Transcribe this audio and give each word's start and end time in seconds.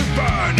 you 0.00 0.08
burn. 0.16 0.56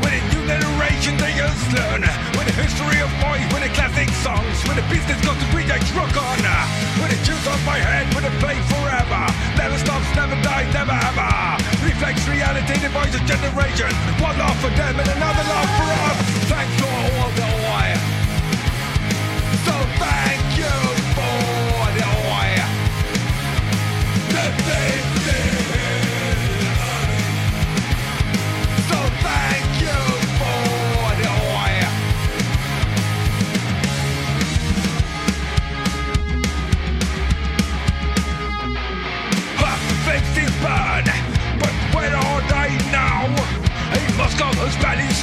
When 0.00 0.12
a 0.16 0.22
new 0.32 0.42
generation 0.48 1.14
they 1.20 1.34
us 1.44 1.60
learn. 1.76 2.02
When 2.36 2.46
the 2.48 2.56
history 2.56 2.98
of 3.04 3.10
boys, 3.20 3.44
when 3.52 3.62
the 3.62 3.72
classic 3.76 4.08
songs 4.24 4.56
When 4.64 4.76
the 4.80 4.86
business 4.88 5.20
got 5.20 5.36
to 5.36 5.46
be 5.52 5.62
like 5.68 5.84
rock 5.92 6.14
on. 6.16 6.40
When 7.00 7.08
the 7.12 7.18
tunes 7.26 7.46
on 7.46 7.60
my 7.68 7.76
head, 7.76 8.08
when 8.14 8.24
the 8.24 8.32
play 8.40 8.56
forever. 8.72 9.22
Never 9.60 9.76
stops, 9.78 10.08
never 10.16 10.36
dies, 10.40 10.72
never 10.72 10.96
ever. 10.96 11.30
Reflects 11.84 12.24
reality, 12.28 12.74
the 12.80 12.88
voice 12.88 13.14
of 13.14 13.24
generation. 13.28 13.92
One 14.24 14.36
love 14.38 14.56
for 14.64 14.72
them 14.72 14.94
and 14.96 15.08
another 15.08 15.44
love 15.52 15.70
for 15.76 15.88
us. 16.08 16.16
Thanks 16.48 16.74
to 16.80 16.86
all 16.88 17.30
the 17.36 17.57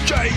Jail. 0.06 0.30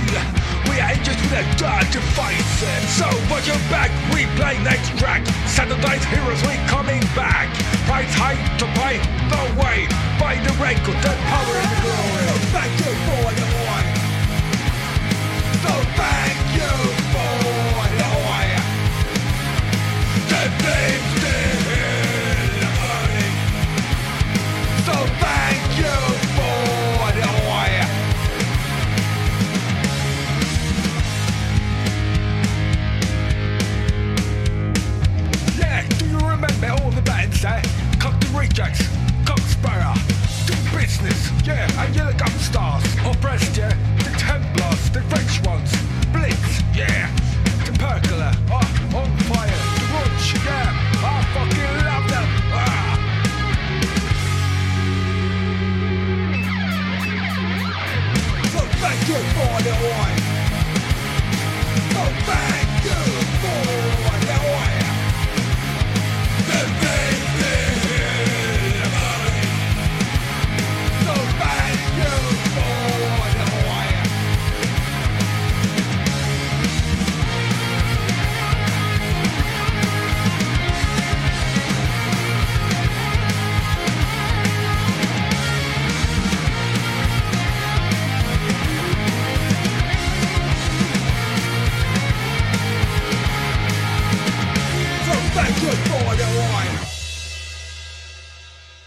We 0.65 0.81
just 1.05 1.21
with 1.21 1.33
a 1.37 1.45
dirt 1.61 1.93
to 1.93 2.01
face. 2.17 2.65
So 2.97 3.05
watch 3.29 3.47
your 3.47 3.61
back, 3.69 3.91
we 4.15 4.25
play 4.37 4.57
next 4.65 4.97
track. 4.99 5.27
Saturday's 5.47 6.05
heroes, 6.07 6.41
we 6.43 6.57
coming 6.69 7.01
back. 7.15 7.53
Price 7.85 8.13
high 8.15 8.41
to 8.59 8.67
pay 8.81 8.97
the 9.29 9.61
way. 9.61 9.87
By 10.19 10.37
the 10.41 10.53
record, 10.57 10.97
the 11.05 11.13
power 11.29 11.58